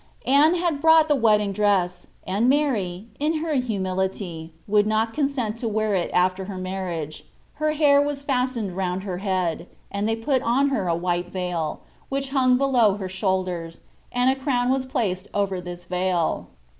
Anne 0.25 0.55
had 0.55 0.81
brought 0.81 1.07
the 1.07 1.15
wedding 1.15 1.51
dress, 1.53 2.07
and 2.25 2.49
Mary, 2.49 3.05
in 3.19 3.33
her 3.35 3.53
humility, 3.53 4.51
would 4.67 4.87
not 4.87 5.13
consent 5.13 5.59
to 5.59 5.67
wear 5.67 5.93
it 5.93 6.09
after 6.11 6.45
her 6.45 6.57
marriage 6.57 7.23
her 7.61 7.73
hair 7.73 8.01
was 8.01 8.23
fas 8.23 8.55
tened 8.55 8.75
round 8.75 9.03
her 9.03 9.19
head, 9.19 9.67
and 9.91 10.09
they 10.09 10.15
put 10.15 10.41
on 10.41 10.69
her 10.69 10.87
a 10.87 10.95
white 10.95 11.29
veil, 11.29 11.81
which 12.09 12.29
hung 12.31 12.57
below 12.57 12.95
her 12.95 13.07
shoulders, 13.07 13.81
and 14.11 14.31
a 14.31 14.35
crown 14.41 14.71
was 14.71 14.87
placed 14.87 15.27
over 15.35 15.61
this 15.61 15.85
veil. 15.85 16.47